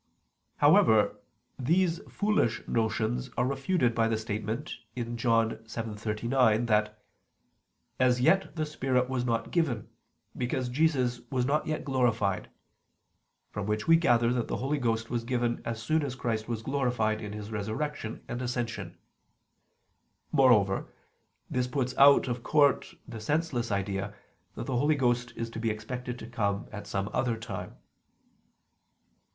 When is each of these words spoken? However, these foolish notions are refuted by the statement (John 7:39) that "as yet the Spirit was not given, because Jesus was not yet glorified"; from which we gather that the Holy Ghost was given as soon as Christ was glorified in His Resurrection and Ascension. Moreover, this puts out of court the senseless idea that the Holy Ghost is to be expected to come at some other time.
However, 0.57 1.19
these 1.59 1.99
foolish 2.09 2.67
notions 2.67 3.29
are 3.37 3.45
refuted 3.45 3.93
by 3.93 4.07
the 4.07 4.17
statement 4.17 4.77
(John 4.95 5.57
7:39) 5.57 6.65
that 6.65 7.03
"as 7.99 8.19
yet 8.19 8.55
the 8.55 8.65
Spirit 8.65 9.07
was 9.09 9.25
not 9.25 9.51
given, 9.51 9.89
because 10.35 10.69
Jesus 10.69 11.21
was 11.29 11.45
not 11.45 11.67
yet 11.67 11.85
glorified"; 11.85 12.49
from 13.51 13.67
which 13.67 13.87
we 13.87 13.95
gather 13.95 14.33
that 14.33 14.47
the 14.47 14.57
Holy 14.57 14.79
Ghost 14.79 15.11
was 15.11 15.23
given 15.23 15.61
as 15.65 15.79
soon 15.79 16.01
as 16.01 16.15
Christ 16.15 16.47
was 16.47 16.63
glorified 16.63 17.21
in 17.21 17.33
His 17.33 17.51
Resurrection 17.51 18.23
and 18.27 18.41
Ascension. 18.41 18.97
Moreover, 20.31 20.87
this 21.47 21.67
puts 21.67 21.95
out 21.99 22.27
of 22.27 22.41
court 22.41 22.95
the 23.07 23.19
senseless 23.21 23.71
idea 23.71 24.15
that 24.55 24.65
the 24.65 24.77
Holy 24.77 24.95
Ghost 24.95 25.31
is 25.35 25.51
to 25.51 25.59
be 25.59 25.69
expected 25.69 26.17
to 26.17 26.25
come 26.27 26.67
at 26.71 26.87
some 26.87 27.07
other 27.13 27.37
time. 27.37 27.77